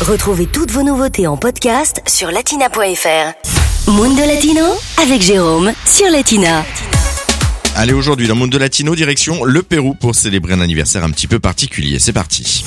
[0.00, 3.90] Retrouvez toutes vos nouveautés en podcast sur latina.fr.
[3.90, 4.64] Mundo Latino
[5.02, 6.64] avec Jérôme sur Latina.
[7.76, 11.38] Allez, aujourd'hui, dans Mundo Latino, direction le Pérou pour célébrer un anniversaire un petit peu
[11.38, 11.98] particulier.
[11.98, 12.64] C'est parti.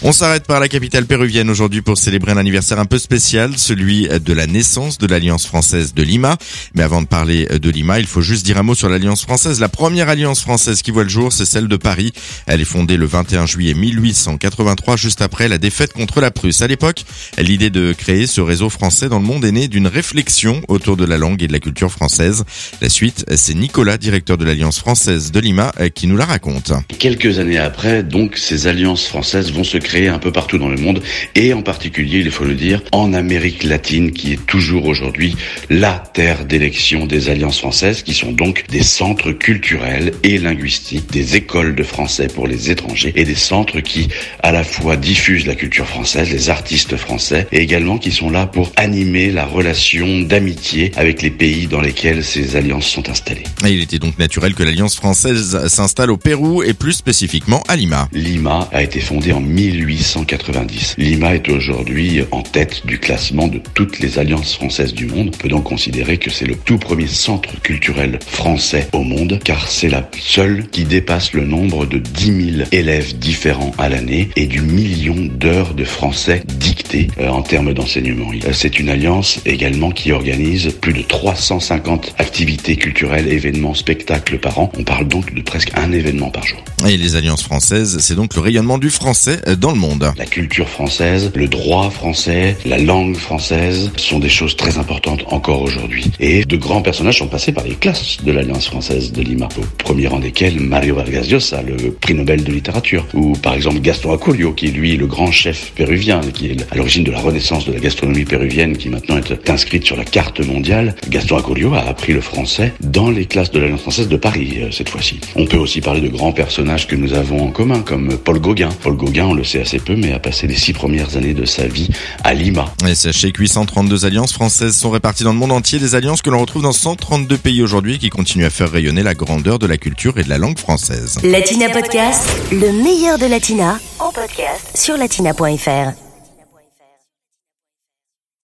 [0.00, 4.06] On s'arrête par la capitale péruvienne aujourd'hui pour célébrer un anniversaire un peu spécial, celui
[4.06, 6.36] de la naissance de l'Alliance française de Lima.
[6.74, 9.58] Mais avant de parler de Lima, il faut juste dire un mot sur l'Alliance française.
[9.58, 12.12] La première Alliance française qui voit le jour, c'est celle de Paris.
[12.46, 16.62] Elle est fondée le 21 juillet 1883, juste après la défaite contre la Prusse.
[16.62, 17.04] À l'époque,
[17.36, 21.04] l'idée de créer ce réseau français dans le monde est née d'une réflexion autour de
[21.04, 22.44] la langue et de la culture française.
[22.80, 26.72] La suite, c'est Nicolas, directeur de l'Alliance française de Lima, qui nous la raconte.
[27.00, 30.76] Quelques années après, donc, ces alliances françaises vont se créé un peu partout dans le
[30.76, 31.02] monde
[31.34, 35.34] et en particulier, il faut le dire, en Amérique latine qui est toujours aujourd'hui
[35.70, 41.36] la terre d'élection des alliances françaises qui sont donc des centres culturels et linguistiques, des
[41.36, 44.08] écoles de français pour les étrangers et des centres qui
[44.42, 48.46] à la fois diffusent la culture française, les artistes français et également qui sont là
[48.46, 53.44] pour animer la relation d'amitié avec les pays dans lesquels ces alliances sont installées.
[53.64, 57.76] Et il était donc naturel que l'alliance française s'installe au Pérou et plus spécifiquement à
[57.76, 58.10] Lima.
[58.12, 60.94] Lima a été fondée en 1000 1890.
[60.98, 65.30] Lima est aujourd'hui en tête du classement de toutes les alliances françaises du monde.
[65.34, 69.68] On peut donc considérer que c'est le tout premier centre culturel français au monde, car
[69.70, 74.46] c'est la seule qui dépasse le nombre de 10 000 élèves différents à l'année et
[74.46, 78.30] du million d'heures de français dictés euh, en termes d'enseignement.
[78.44, 84.58] Euh, c'est une alliance également qui organise plus de 350 activités culturelles, événements, spectacles par
[84.58, 84.72] an.
[84.78, 86.62] On parle donc de presque un événement par jour.
[86.86, 90.12] Et les alliances françaises, c'est donc le rayonnement du français dans le monde.
[90.16, 95.62] La culture française, le droit français, la langue française sont des choses très importantes encore
[95.62, 96.10] aujourd'hui.
[96.20, 99.62] Et de grands personnages sont passés par les classes de l'Alliance française de Lima, au
[99.82, 104.12] premier rang desquels Mario Vargas Llosa, le prix Nobel de littérature, ou par exemple Gaston
[104.12, 107.66] Acurio, qui est lui le grand chef péruvien, qui est à l'origine de la renaissance
[107.66, 110.94] de la gastronomie péruvienne, qui maintenant est inscrite sur la carte mondiale.
[111.08, 114.70] Gaston Acurio a appris le français dans les classes de l'Alliance française de Paris, euh,
[114.70, 115.20] cette fois-ci.
[115.36, 118.70] On peut aussi parler de grands personnages que nous avons en commun, comme Paul Gauguin.
[118.82, 121.44] Paul Gauguin, on le sait assez peu, mais a passé les six premières années de
[121.44, 121.88] sa vie
[122.24, 122.72] à Lima.
[122.86, 126.30] Et sachez que 832 alliances françaises sont réparties dans le monde entier, des alliances que
[126.30, 129.76] l'on retrouve dans 132 pays aujourd'hui qui continuent à faire rayonner la grandeur de la
[129.76, 131.18] culture et de la langue française.
[131.22, 136.07] Latina Podcast, le meilleur de Latina, en podcast sur latina.fr.